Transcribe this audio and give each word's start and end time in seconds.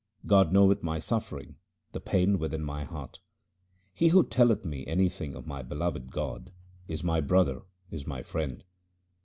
God 0.25 0.51
knoweth 0.51 0.81
my 0.81 0.97
suffering, 0.97 1.57
the 1.91 1.99
pain 1.99 2.39
within 2.39 2.63
my 2.63 2.85
heart. 2.85 3.19
He 3.93 4.07
who 4.07 4.25
telleth 4.25 4.65
me 4.65 4.83
anything 4.87 5.35
of 5.35 5.45
my 5.45 5.61
beloved 5.61 6.09
God, 6.11 6.51
is 6.87 7.03
my 7.03 7.21
brother, 7.21 7.61
is 7.91 8.07
my 8.07 8.23
friend. 8.23 8.63